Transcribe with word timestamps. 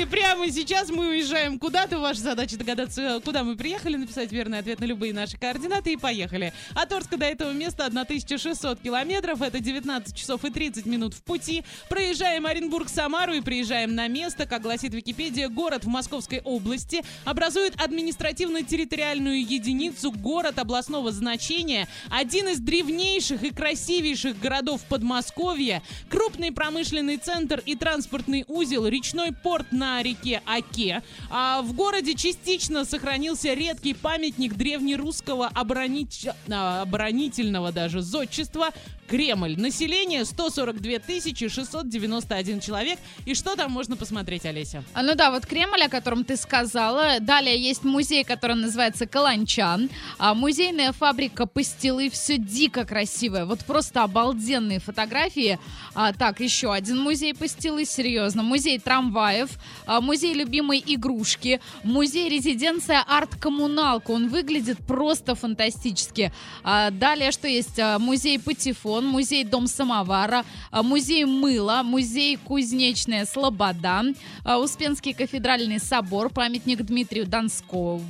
прямо 0.00 0.50
сейчас. 0.50 0.88
Мы 0.90 1.08
уезжаем 1.08 1.58
куда-то. 1.58 1.98
Ваша 1.98 2.20
задача 2.20 2.56
догадаться, 2.56 3.20
куда 3.24 3.44
мы 3.44 3.56
приехали, 3.56 3.96
написать 3.96 4.32
верный 4.32 4.58
ответ 4.58 4.80
на 4.80 4.86
любые 4.86 5.12
наши 5.12 5.36
координаты 5.36 5.92
и 5.92 5.96
поехали. 5.96 6.54
От 6.74 6.92
Орска 6.92 7.18
до 7.18 7.26
этого 7.26 7.52
места 7.52 7.86
1600 7.86 8.80
километров. 8.80 9.42
Это 9.42 9.60
19 9.60 10.16
часов 10.16 10.44
и 10.44 10.50
30 10.50 10.86
минут 10.86 11.14
в 11.14 11.22
пути. 11.22 11.62
Проезжаем 11.90 12.46
Оренбург-Самару 12.46 13.34
и 13.34 13.42
приезжаем 13.42 13.94
на 13.94 14.08
место. 14.08 14.46
Как 14.46 14.62
гласит 14.62 14.94
Википедия, 14.94 15.48
город 15.48 15.84
в 15.84 15.88
Московской 15.88 16.40
области 16.40 17.02
образует 17.24 17.78
административно-территориальную 17.80 19.42
единицу 19.46 20.10
город 20.10 20.58
областного 20.58 21.12
значения. 21.12 21.86
Один 22.10 22.48
из 22.48 22.60
древнейших 22.60 23.42
и 23.42 23.50
красивейших 23.50 24.38
городов 24.40 24.80
Подмосковья. 24.88 25.82
Крупный 26.08 26.50
промышленный 26.50 27.18
центр 27.18 27.62
и 27.66 27.76
транспортный 27.76 28.44
узел, 28.48 28.86
речной 28.86 29.32
порт 29.32 29.70
на 29.70 29.81
реке 30.02 30.42
Оке. 30.46 31.02
А 31.30 31.62
в 31.62 31.72
городе 31.72 32.14
частично 32.14 32.84
сохранился 32.84 33.54
редкий 33.54 33.94
памятник 33.94 34.54
древнерусского 34.54 35.48
оборонич... 35.48 36.26
а, 36.50 36.82
оборонительного 36.82 37.72
даже 37.72 38.00
зодчества 38.02 38.70
Кремль. 39.12 39.56
Население 39.58 40.24
142 40.24 41.00
691 41.48 42.60
человек. 42.60 42.98
И 43.26 43.34
что 43.34 43.56
там 43.56 43.70
можно 43.70 43.94
посмотреть, 43.94 44.46
Олеся? 44.46 44.84
А, 44.94 45.02
Ну 45.02 45.14
да, 45.14 45.30
вот 45.30 45.44
Кремль, 45.44 45.82
о 45.82 45.88
котором 45.90 46.24
ты 46.24 46.36
сказала. 46.36 47.20
Далее 47.20 47.60
есть 47.60 47.84
музей, 47.84 48.24
который 48.24 48.56
называется 48.56 49.06
Каланчан. 49.06 49.90
А, 50.18 50.34
музейная 50.34 50.92
фабрика 50.92 51.46
пастилы. 51.46 52.08
Все 52.08 52.38
дико 52.38 52.86
красивое. 52.86 53.44
Вот 53.44 53.60
просто 53.66 54.02
обалденные 54.02 54.80
фотографии. 54.80 55.58
А, 55.94 56.14
так, 56.14 56.40
еще 56.40 56.72
один 56.72 56.98
музей 56.98 57.34
пастилы. 57.34 57.84
Серьезно. 57.84 58.42
Музей 58.42 58.78
трамваев. 58.78 59.50
А, 59.86 60.00
музей 60.00 60.34
любимой 60.34 60.82
игрушки. 60.84 61.60
Музей 61.84 62.28
резиденция 62.28 63.04
арт-коммуналка. 63.06 64.10
Он 64.10 64.28
выглядит 64.28 64.78
просто 64.86 65.34
фантастически. 65.34 66.32
А, 66.62 66.90
далее 66.90 67.30
что 67.32 67.48
есть? 67.48 67.78
А, 67.78 67.98
музей 67.98 68.38
Патефон. 68.38 69.06
Музей 69.06 69.44
Дом 69.44 69.66
самовара. 69.66 70.44
музей 70.72 71.24
мыла. 71.24 71.82
Музей 71.84 72.36
Кузнечная 72.36 73.26
Слобода. 73.26 74.02
Успенский 74.44 75.12
кафедральный 75.12 75.78
собор. 75.78 76.30
Памятник 76.30 76.82
Дмитрию 76.82 77.26
Донскому. 77.26 78.02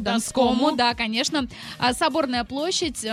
Донскому, 0.00 0.72
да, 0.76 0.94
конечно. 0.94 1.48
Соборная 1.92 2.44
площадь. 2.44 3.06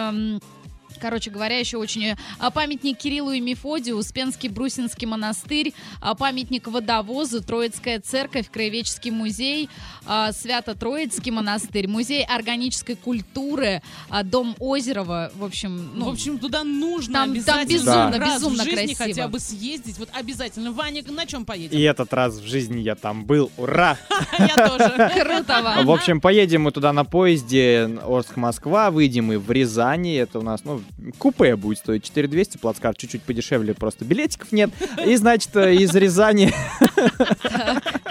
Короче 1.03 1.29
говоря, 1.31 1.59
еще 1.59 1.75
очень 1.79 2.15
а, 2.39 2.49
памятник 2.49 2.97
Кириллу 2.97 3.33
и 3.33 3.41
Мефодию, 3.41 3.97
Успенский 3.97 4.47
Брусинский 4.47 5.05
монастырь, 5.05 5.73
а, 5.99 6.15
памятник 6.15 6.67
водовозу, 6.67 7.43
Троицкая 7.43 7.99
церковь, 7.99 8.49
Краеведческий 8.49 9.11
музей, 9.11 9.69
а, 10.05 10.31
Свято-Троицкий 10.31 11.29
монастырь, 11.29 11.89
музей 11.89 12.23
органической 12.23 12.95
культуры, 12.95 13.81
а, 14.09 14.23
Дом 14.23 14.55
Озерова, 14.59 15.33
в 15.35 15.43
общем, 15.43 15.91
ну, 15.93 16.05
в 16.05 16.13
общем, 16.13 16.39
туда 16.39 16.63
нужно 16.63 17.13
там- 17.13 17.23
там 17.23 17.31
обязательно 17.31 17.65
безумно, 17.73 18.17
раз 18.19 18.35
безумно 18.35 18.63
в 18.63 18.65
жизни 18.65 18.93
красиво. 18.93 19.07
хотя 19.09 19.27
бы 19.27 19.39
съездить. 19.39 19.97
Вот 19.97 20.07
обязательно. 20.13 20.71
Ваня, 20.71 21.03
на 21.05 21.25
чем 21.25 21.43
поедем? 21.43 21.77
И 21.77 21.81
этот 21.81 22.13
раз 22.13 22.35
в 22.35 22.47
жизни 22.47 22.79
я 22.79 22.95
там 22.95 23.25
был. 23.25 23.51
Ура! 23.57 23.97
Я 24.39 24.69
тоже. 24.69 25.11
круто. 25.21 25.83
В 25.83 25.91
общем, 25.91 26.21
поедем 26.21 26.61
мы 26.61 26.71
туда 26.71 26.93
на 26.93 27.03
поезде 27.03 27.89
Орск-Москва, 28.05 28.89
выйдем 28.89 29.25
мы 29.25 29.37
в 29.39 29.51
Рязани. 29.51 30.15
Это 30.15 30.39
у 30.39 30.41
нас, 30.41 30.63
ну, 30.63 30.81
купе 31.17 31.55
будет 31.55 31.79
стоить 31.79 32.05
4200, 32.05 32.57
плацкарт 32.57 32.97
чуть-чуть 32.97 33.23
подешевле, 33.23 33.73
просто 33.73 34.05
билетиков 34.05 34.51
нет. 34.51 34.71
И, 35.05 35.15
значит, 35.15 35.55
э, 35.55 35.75
из 35.75 35.93
Рязани 35.95 36.53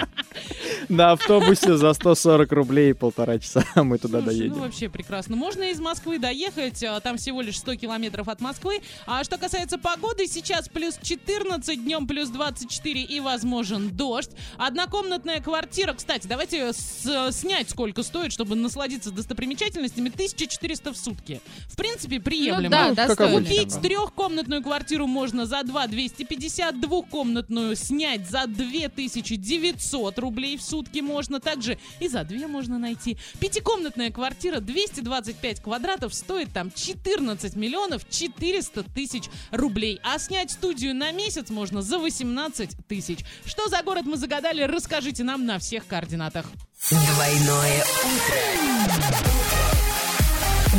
на 0.92 1.12
автобусе 1.12 1.76
за 1.76 1.92
140 1.94 2.52
рублей 2.52 2.94
полтора 2.94 3.38
часа 3.38 3.64
мы 3.76 3.98
туда 3.98 4.20
Слушай, 4.20 4.38
доедем. 4.38 4.52
Ну, 4.56 4.60
вообще 4.60 4.88
прекрасно. 4.88 5.36
Можно 5.36 5.70
из 5.70 5.80
Москвы 5.80 6.18
доехать, 6.18 6.82
а, 6.84 7.00
там 7.00 7.16
всего 7.16 7.40
лишь 7.40 7.58
100 7.58 7.76
километров 7.76 8.28
от 8.28 8.40
Москвы. 8.40 8.80
А 9.06 9.24
что 9.24 9.38
касается 9.38 9.78
погоды, 9.78 10.26
сейчас 10.26 10.68
плюс 10.68 10.98
14, 11.02 11.82
днем 11.82 12.06
плюс 12.06 12.28
24 12.28 13.02
и 13.02 13.20
возможен 13.20 13.88
дождь. 13.90 14.30
Однокомнатная 14.58 15.40
квартира, 15.40 15.94
кстати, 15.94 16.26
давайте 16.26 16.72
с- 16.72 17.30
снять 17.32 17.70
сколько 17.70 18.02
стоит, 18.02 18.30
чтобы 18.32 18.54
насладиться 18.54 19.10
достопримечательностями, 19.10 20.10
1400 20.10 20.92
в 20.92 20.96
сутки. 20.96 21.40
В 21.68 21.76
принципе, 21.76 22.20
приемлемо. 22.20 22.64
Ну 22.64 22.70
да, 22.70 22.88
Ну, 22.88 22.94
достойно. 22.94 23.38
Купить 23.40 23.80
трехкомнатную 23.80 24.62
квартиру 24.62 25.06
можно 25.06 25.46
за 25.46 25.62
2 25.62 25.86
250, 25.86 26.80
двухкомнатную 26.80 27.76
снять 27.76 28.28
за 28.28 28.46
2900 28.46 30.18
рублей 30.18 30.58
в 30.58 30.62
сутки 30.62 30.81
можно, 31.00 31.40
также 31.40 31.78
и 32.00 32.08
за 32.08 32.24
2 32.24 32.48
можно 32.48 32.78
найти. 32.78 33.18
Пятикомнатная 33.40 34.10
квартира 34.10 34.60
225 34.60 35.60
квадратов 35.60 36.14
стоит 36.14 36.52
там 36.52 36.70
14 36.72 37.56
миллионов 37.56 38.08
400 38.08 38.84
тысяч 38.84 39.24
рублей, 39.50 40.00
а 40.02 40.18
снять 40.18 40.50
студию 40.50 40.94
на 40.94 41.12
месяц 41.12 41.50
можно 41.50 41.82
за 41.82 41.98
18 41.98 42.86
тысяч. 42.86 43.20
Что 43.44 43.68
за 43.68 43.82
город 43.82 44.04
мы 44.06 44.16
загадали, 44.16 44.62
расскажите 44.62 45.24
нам 45.24 45.46
на 45.46 45.58
всех 45.58 45.86
координатах. 45.86 46.46
Двойное 46.90 47.84
утро. 48.04 48.62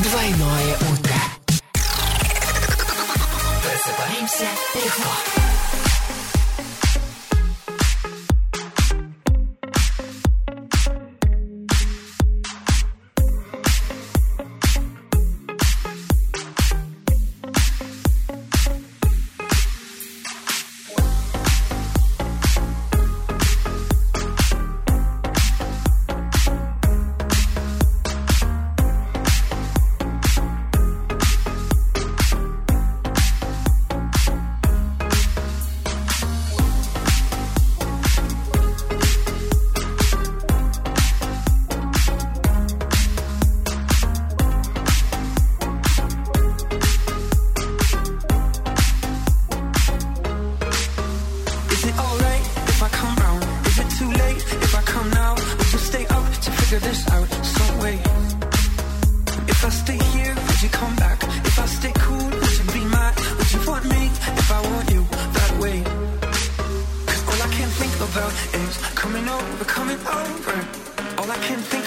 Двойное 0.04 0.76
утро. 0.92 1.16
Просыпаемся 3.62 4.48
легко. 4.76 5.43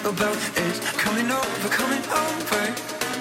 About 0.07 0.37
is 0.37 0.79
coming 0.93 1.29
over, 1.29 1.69
coming 1.69 2.03
over. 2.25 2.63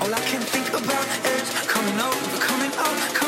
All 0.01 0.13
I 0.13 0.21
can 0.29 0.41
think 0.41 0.69
about 0.69 1.07
is 1.33 1.49
coming 1.65 1.99
over, 1.99 2.37
coming 2.37 2.71
over, 2.71 3.15
coming 3.15 3.24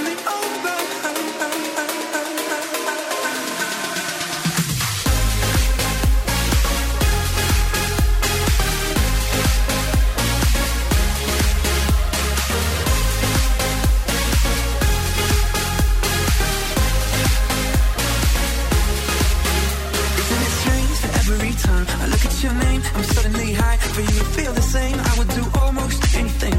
every 21.34 21.52
time 21.52 21.86
I 22.02 22.08
look 22.08 22.24
at 22.26 22.44
your 22.44 22.54
name, 22.54 22.82
I'm 22.96 23.04
suddenly 23.04 23.54
high. 23.54 23.78
For 23.78 24.02
you 24.02 24.16
to 24.20 24.28
feel 24.38 24.54
the 24.54 24.62
same, 24.62 24.98
I 25.00 25.14
would 25.18 25.30
do 25.30 25.44
almost 25.62 26.00
anything. 26.16 26.58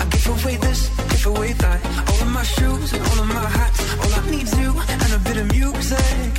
I 0.00 0.04
give 0.10 0.26
away 0.28 0.56
this, 0.56 0.88
give 1.10 1.26
away 1.26 1.52
that. 1.52 1.80
All 2.08 2.20
of 2.22 2.30
my 2.32 2.44
shoes 2.44 2.92
and 2.92 3.02
all 3.08 3.18
of 3.24 3.28
my 3.28 3.48
hats. 3.58 3.80
All 4.00 4.12
I 4.20 4.30
need's 4.30 4.54
you 4.58 4.70
and 4.88 5.12
a 5.12 5.20
bit 5.28 5.36
of 5.42 5.46
music. 5.50 6.32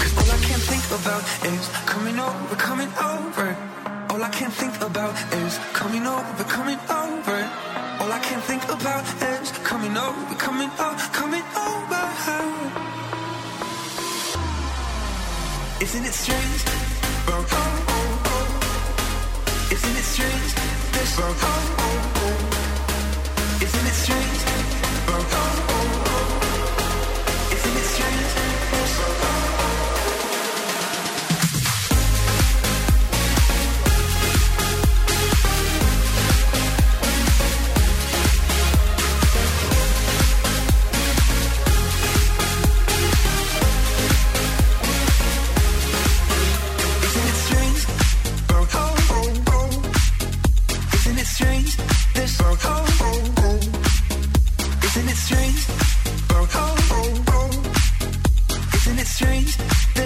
Cause 0.00 0.12
all 0.18 0.30
I 0.36 0.40
can 0.48 0.60
think 0.70 0.84
about 1.00 1.24
is 1.52 1.64
coming 1.92 2.18
over, 2.18 2.56
coming 2.56 2.92
over. 3.12 3.48
All 4.10 4.22
I 4.22 4.30
can 4.30 4.50
think 4.50 4.74
about 4.80 5.14
is 5.44 5.58
coming 5.72 6.06
over, 6.06 6.44
coming 6.44 6.80
over. 6.88 7.38
All 8.00 8.10
I 8.18 8.20
can 8.22 8.40
think 8.48 8.64
about 8.68 9.04
is 9.36 9.52
coming 9.70 9.96
over, 9.96 10.34
coming 10.36 10.70
over, 10.80 11.06
coming 11.12 11.44
over. 11.56 12.77
Isn't 15.80 16.04
it 16.04 16.12
strange? 16.12 16.64
Isn't 19.70 19.96
it 19.96 20.04
strange? 20.04 20.54
This 20.92 22.17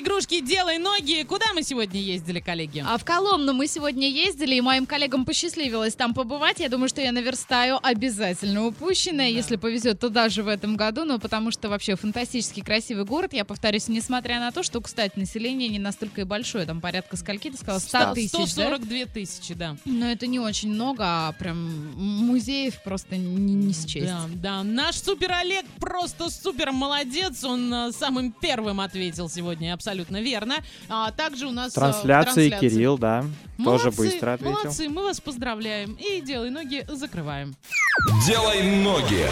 Игрушки 0.00 0.40
«Делай 0.40 0.78
ноги». 0.78 1.22
Куда 1.24 1.52
мы 1.54 1.62
сегодня 1.62 2.00
ездили, 2.00 2.40
коллеги? 2.40 2.82
А 2.86 2.96
в 2.96 3.04
Коломну 3.04 3.52
мы 3.52 3.66
сегодня 3.66 4.08
ездили, 4.08 4.54
и 4.54 4.60
моим 4.60 4.86
коллегам 4.86 5.24
посчастливилось 5.24 5.94
там 5.94 6.14
побывать. 6.14 6.60
Я 6.60 6.68
думаю, 6.68 6.88
что 6.88 7.00
я 7.00 7.12
наверстаю 7.12 7.78
обязательно 7.82 8.66
упущенное, 8.66 9.28
если 9.28 9.56
повезет 9.56 10.00
туда 10.00 10.28
же 10.28 10.42
в 10.42 10.48
этом 10.48 10.76
году, 10.76 11.04
ну, 11.04 11.18
потому 11.18 11.50
что 11.50 11.68
вообще 11.68 11.96
фантастически 11.96 12.60
красивый 12.60 13.04
город. 13.04 13.32
Я 13.32 13.44
повторюсь, 13.44 13.88
несмотря 13.88 14.40
на 14.40 14.50
то, 14.52 14.62
что, 14.62 14.80
кстати, 14.80 15.18
население 15.18 15.68
не 15.68 15.78
настолько 15.78 16.22
и 16.22 16.24
большое, 16.24 16.66
там 16.66 16.80
порядка 16.80 17.16
скольки, 17.16 17.50
ты 17.50 17.56
сказала, 17.56 17.78
100 17.78 18.14
тысяч, 18.14 18.32
да? 18.32 18.46
142 18.46 19.06
тысячи, 19.06 19.54
да. 19.54 19.76
Но 19.84 20.10
это 20.10 20.26
не 20.26 20.40
очень 20.40 20.72
много, 20.72 21.04
а 21.04 21.32
прям 21.32 21.92
музеев 21.96 22.82
просто 22.82 23.16
не, 23.16 23.54
не 23.54 23.72
счесть. 23.74 24.06
Да, 24.06 24.26
да. 24.34 24.62
Наш 24.62 24.96
супер 24.96 25.32
Олег 25.32 25.66
просто 25.78 26.30
супер 26.30 26.72
молодец. 26.72 27.44
Он 27.44 27.72
э, 27.72 27.92
самым 27.92 28.32
первым 28.32 28.80
ответил 28.80 29.28
сегодня 29.28 29.74
абсолютно 29.74 29.89
верно. 30.20 30.56
А 30.88 31.10
также 31.12 31.46
у 31.46 31.52
нас 31.52 31.72
э, 31.72 31.74
Трансляции, 31.74 32.48
трансляция. 32.50 32.70
Кирилл, 32.70 32.98
да, 32.98 33.24
тоже 33.62 33.84
Молодцы, 33.84 34.02
быстро 34.02 34.32
ответил. 34.34 34.58
Молодцы, 34.58 34.88
мы 34.88 35.02
вас 35.04 35.20
поздравляем. 35.20 35.94
И 35.94 36.20
делай 36.20 36.50
ноги 36.50 36.84
закрываем. 36.88 37.54
Делай 38.26 38.62
ноги. 38.62 39.26